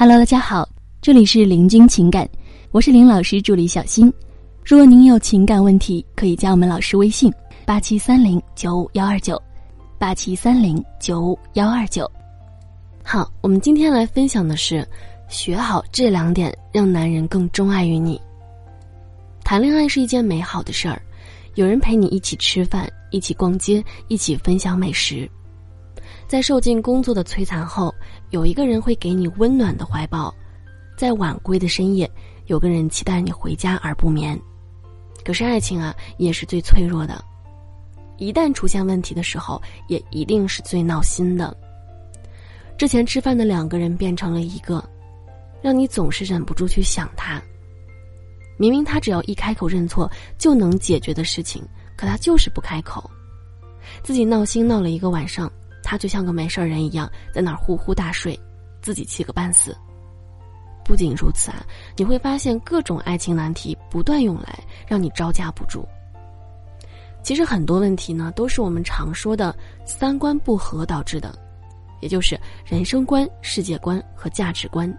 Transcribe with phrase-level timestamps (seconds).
[0.00, 0.66] Hello，大家好，
[1.02, 2.26] 这里是林君情感，
[2.70, 4.10] 我是林老师助理小新。
[4.64, 7.30] 如果您有情感问题，可以加我们老师微信：
[7.66, 9.38] 八七三零九五幺二九，
[9.98, 12.10] 八七三零九五幺二九。
[13.04, 14.88] 好，我们今天来分享的是，
[15.28, 18.18] 学好这两点，让男人更钟爱于你。
[19.44, 21.02] 谈恋爱是一件美好的事儿，
[21.56, 25.30] 有人陪你一起吃饭，一起逛街，一起分享美食。
[26.30, 27.92] 在受尽工作的摧残后，
[28.30, 30.32] 有一个人会给你温暖的怀抱；
[30.96, 32.08] 在晚归的深夜，
[32.46, 34.40] 有个人期待你回家而不眠。
[35.24, 37.20] 可是爱情啊，也是最脆弱的，
[38.16, 41.52] 一旦出现问题的时候，也一定是最闹心的。
[42.78, 44.88] 之前吃饭的两个人变成了一个，
[45.60, 47.42] 让你总是忍不住去想他。
[48.56, 51.60] 明明他只要一开口认错就能解决的事情，
[51.96, 53.10] 可他就是不开口，
[54.04, 55.50] 自己闹心闹了一个晚上。
[55.90, 58.38] 他就像个没事人一样，在那儿呼呼大睡，
[58.80, 59.76] 自己气个半死。
[60.84, 61.66] 不仅如此啊，
[61.96, 65.84] 你会发现各种爱情难题不断涌来，让你招架不住。
[67.24, 69.52] 其实很多问题呢，都是我们常说的
[69.84, 71.36] 三观不合导致的，
[72.00, 74.96] 也就是人生观、世界观和价值观。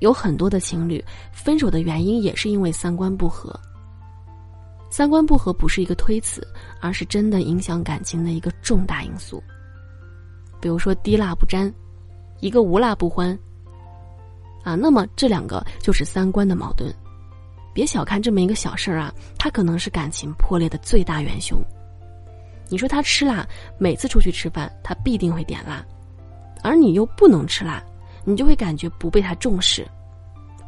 [0.00, 3.56] 有很多的情侣分手的原因也是因为三观不合。
[4.90, 6.44] 三观不合不是一个推辞，
[6.80, 9.40] 而是真的影响感情的一个重大因素。
[10.64, 11.70] 比如说滴蜡不沾，
[12.40, 13.38] 一个无蜡不欢。
[14.62, 16.90] 啊，那么这两个就是三观的矛盾。
[17.74, 21.62] 别小看这么一个小事儿啊，它可能是感情破裂的最大元凶。
[22.70, 25.84] 你说他吃辣，每次出去吃饭他必定会点辣，
[26.62, 27.84] 而你又不能吃辣，
[28.24, 29.86] 你就会感觉不被他重视。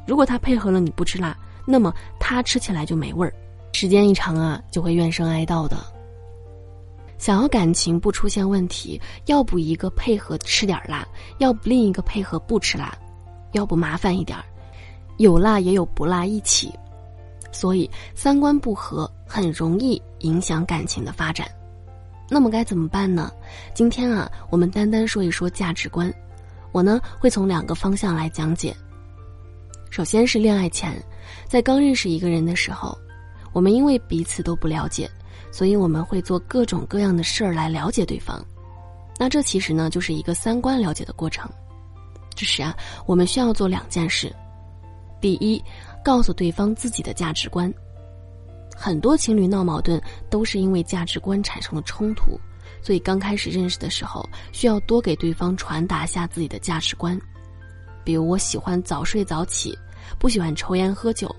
[0.07, 3.33] 如果他配合了你不吃辣，那么他吃起来就没味儿，
[3.73, 5.96] 时间一长啊，就会怨声哀悼的。
[7.19, 11.07] 想要感情不出现问题，要不一个配合吃点辣，
[11.39, 12.97] 要不另一个配合不吃辣，
[13.53, 14.39] 要不麻烦一点
[15.17, 16.73] 有辣也有不辣一起。
[17.53, 21.49] 所以三观不合很容易影响感情的发展。
[22.29, 23.33] 那么该怎么办呢？
[23.73, 26.13] 今天啊，我们单单说一说价值观。
[26.73, 28.77] 我呢会从两个方向来讲解。
[29.89, 31.03] 首先是恋爱前，
[31.49, 32.99] 在刚认识一个人的时候，
[33.53, 35.09] 我们因为彼此都不了解。
[35.51, 38.45] 所以我们会做各种各样的事儿来了解对方，
[39.19, 41.51] 那这其实呢就是一个三观了解的过程。
[42.35, 42.77] 这时啊，
[43.07, 44.35] 我们需要做两件事：
[45.21, 45.63] 第一，
[46.05, 47.73] 告诉对方自己的价值观。
[48.77, 49.99] 很多情侣闹矛盾
[50.29, 52.39] 都是因为价值观产生了冲突，
[52.83, 57.19] 所以刚开始认识的时候，需要多给对方传达下自己的价值观。
[58.05, 59.75] 比如，我喜欢早睡早起，
[60.19, 61.35] 不喜欢抽烟喝酒。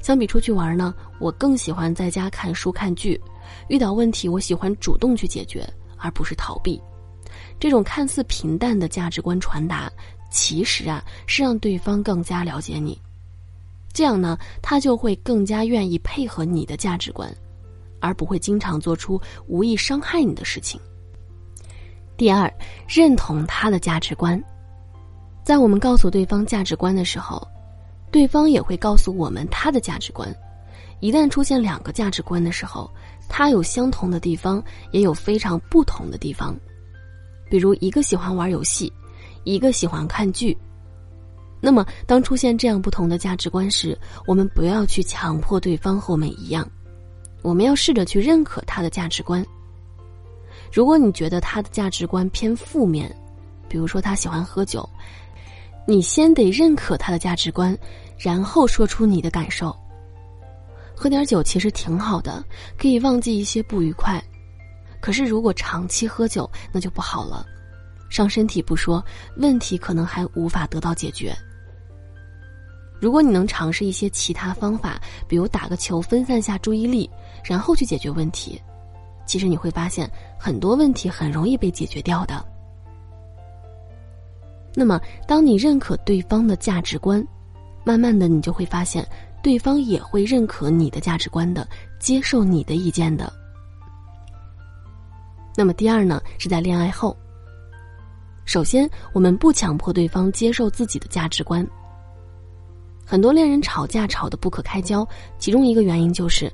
[0.00, 3.20] 相比出去玩呢，我更喜欢在家看书看剧。
[3.68, 6.80] 遇到问题，我喜欢主动去解决，而不是逃避。
[7.58, 9.90] 这种看似平淡的价值观传达，
[10.30, 12.98] 其实啊是让对方更加了解你。
[13.92, 17.32] 这样呢，他就会更加愿意配合你的价值观，
[18.00, 20.80] 而不会经常做出无意伤害你的事情。
[22.16, 22.52] 第二，
[22.86, 24.42] 认同他的价值观。
[25.42, 27.46] 在我们告诉对方价值观的时候，
[28.10, 30.34] 对方也会告诉我们他的价值观。
[31.00, 32.90] 一旦出现两个价值观的时候，
[33.28, 34.62] 他有相同的地方，
[34.92, 36.54] 也有非常不同的地方，
[37.50, 38.92] 比如一个喜欢玩游戏，
[39.44, 40.56] 一个喜欢看剧。
[41.60, 46.66] 那么，当出现这样不同的价值观时，我们不要去强迫对方和我们一样，
[47.42, 49.44] 我们要试着去认可他的价值观。
[50.72, 53.14] 如果你觉得他的价值观偏负面，
[53.68, 54.88] 比如说他喜欢喝酒，
[55.86, 57.76] 你先得认可他的价值观，
[58.18, 59.74] 然后说出你的感受。
[61.00, 62.44] 喝点酒其实挺好的，
[62.76, 64.22] 可以忘记一些不愉快。
[65.00, 67.42] 可是如果长期喝酒，那就不好了，
[68.10, 69.02] 伤身体不说，
[69.38, 71.34] 问题可能还无法得到解决。
[73.00, 77.08] 如果你能尝试一些其他方法，比如打个球分散下注意力，
[77.42, 78.60] 然后去解决问题，
[79.24, 80.06] 其实你会发现
[80.38, 82.44] 很多问题很容易被解决掉的。
[84.74, 87.26] 那么，当你认可对方的价值观，
[87.84, 89.02] 慢慢的你就会发现。
[89.42, 91.66] 对方也会认可你的价值观的，
[91.98, 93.32] 接受你的意见的。
[95.56, 97.16] 那么第二呢，是在恋爱后。
[98.44, 101.66] 首先，我们不强迫对方接受自己的价值观。
[103.04, 105.06] 很多恋人吵架吵得不可开交，
[105.38, 106.52] 其中一个原因就是，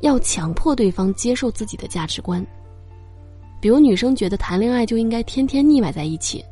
[0.00, 2.44] 要强迫对方接受自己的价值观。
[3.60, 6.44] 比如女生觉得谈恋爱就应该天天腻歪在一起，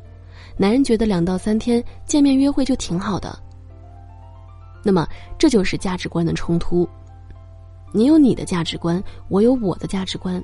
[0.57, 3.37] 男人觉得两到三天见面约会就挺好的。
[4.83, 5.07] 那么，
[5.37, 6.87] 这就是价值观的冲突。
[7.93, 10.41] 你有你的价值观，我有我的价值观，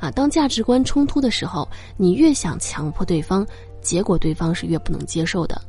[0.00, 3.46] 啊，当价值观冲突的时候，你越想强迫对方，
[3.82, 5.60] 结果对方是越不能接受的。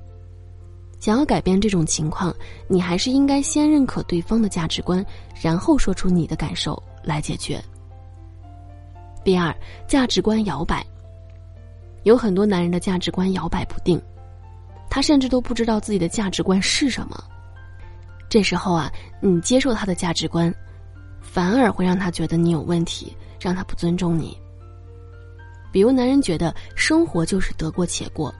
[1.00, 2.34] 想要改变这种情况，
[2.68, 5.06] 你还是应该先认可对方的价值观，
[5.42, 7.62] 然后说出你的感受来解决。
[9.24, 9.56] 第二，
[9.88, 10.86] 价值观摇摆。
[12.04, 14.00] 有很多男人的价值观摇摆不定，
[14.90, 17.24] 他甚至都不知道自己的价值观是什么。
[18.30, 18.92] 这时候啊，
[19.22, 20.54] 你接受他的价值观，
[21.22, 24.38] 反而会让他觉得你有问题，让他不尊重你。
[25.72, 28.34] 比如，男人觉得生活就是得过且过，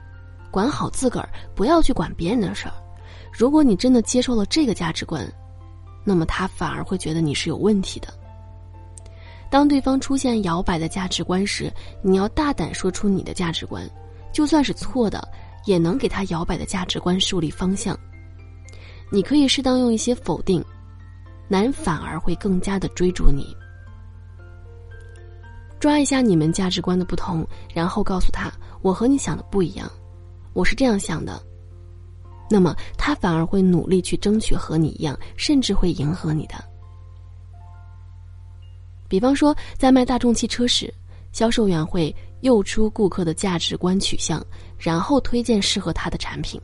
[0.50, 2.74] 管好自个儿，不要去管别人的事儿。
[3.32, 5.30] 如果你真的接受了这个价值观，
[6.04, 8.08] 那么他反而会觉得你是有问题的。
[9.48, 11.72] 当对方出现摇摆的价值观时，
[12.02, 13.88] 你要大胆说出你的价值观，
[14.32, 15.28] 就算是错的，
[15.66, 17.96] 也能给他摇摆的价值观树立方向。
[19.10, 20.64] 你可以适当用一些否定，
[21.48, 23.56] 男人反而会更加的追逐你。
[25.78, 28.50] 抓一下你们价值观的不同，然后告诉他
[28.82, 29.90] 我和你想的不一样，
[30.54, 31.40] 我是这样想的。
[32.48, 36.54] 那么他反而会努力去争取和你一样，甚至会迎合你的。
[39.08, 40.92] 比方说，在卖大众汽车时，
[41.30, 44.44] 销售员会诱出顾客的价值观取向，
[44.78, 46.60] 然后推荐适合他的产品。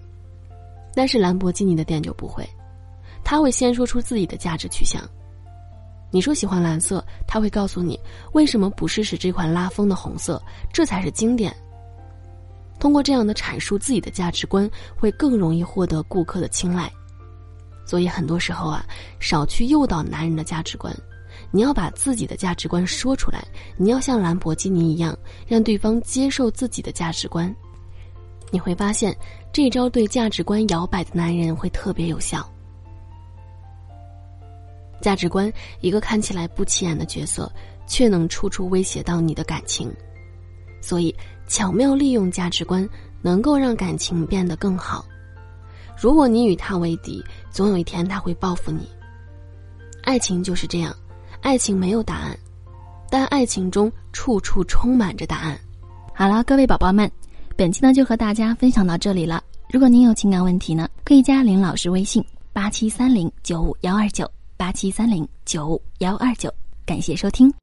[0.95, 2.49] 但是兰博基尼的店就不会，
[3.25, 5.03] 他会先说出自己的价值取向。
[6.11, 7.99] 你说喜欢蓝色，他会告诉你
[8.33, 10.43] 为什么不试试这款拉风的红色，
[10.73, 11.55] 这才是经典。
[12.79, 16.93] 通过这样的阐述自己的价值观，会更容易获得顾客的青睐。
[17.87, 18.85] 所以很多时候啊，
[19.21, 20.95] 少去诱导男人的价值观。
[21.51, 23.43] 你要把自己的价值观说出来，
[23.77, 25.17] 你要像兰博基尼一样，
[25.47, 27.55] 让对方接受自己的价值观。
[28.53, 29.17] 你会发现，
[29.53, 32.47] 这招对价值观摇摆的男人会特别有效。
[35.01, 37.51] 价值观，一个看起来不起眼的角色，
[37.87, 39.93] 却能处处威胁到你的感情。
[40.81, 41.13] 所以，
[41.49, 42.89] 巧妙利用价值观，
[43.23, 45.05] 能够让感情变得更好。
[45.97, 48.87] 如果你与他为敌，总有一天他会报复你。
[50.05, 50.95] 爱情就是这样。
[51.41, 52.39] 爱情没有答案，
[53.11, 55.59] 但爱情中处处充满着答案。
[56.15, 57.11] 好了，各位宝宝们，
[57.63, 59.41] 本期呢就和大家分享到这里了。
[59.71, 62.21] 如果您有情感问题呢，可以加林老师微信
[62.53, 66.53] 八七三零九五幺二九八七三零九五幺二九。
[66.85, 67.62] 感谢收听。